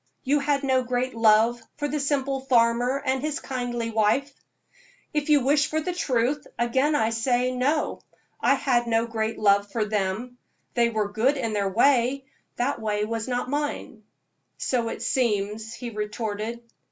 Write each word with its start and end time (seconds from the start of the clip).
You 0.23 0.39
had 0.39 0.63
no 0.63 0.81
great 0.81 1.13
love 1.13 1.61
for 1.77 1.87
the 1.87 1.99
simple 1.99 2.39
farmer 2.41 2.99
and 3.05 3.21
his 3.21 3.39
kindly 3.39 3.91
wife?" 3.91 4.33
"If 5.13 5.29
you 5.29 5.41
wish 5.43 5.67
for 5.69 5.79
the 5.79 5.93
truth, 5.93 6.47
again 6.57 6.95
I 6.95 7.11
say 7.11 7.51
no. 7.51 8.01
I 8.41 8.55
had 8.55 8.87
no 8.87 9.05
great 9.05 9.37
love 9.37 9.71
for 9.71 9.85
them. 9.85 10.39
They 10.73 10.89
were 10.89 11.11
good 11.11 11.37
in 11.37 11.53
their 11.53 11.69
way 11.69 12.25
that 12.55 12.81
way 12.81 13.05
was 13.05 13.27
not 13.27 13.47
mine." 13.47 14.01
"So 14.57 14.89
it 14.89 15.03
seems," 15.03 15.71
he 15.75 15.91
retorted. 15.91 16.61